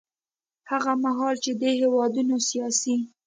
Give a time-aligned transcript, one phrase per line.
[0.71, 2.95] هغه مهال چې دې هېوادونو سیاسي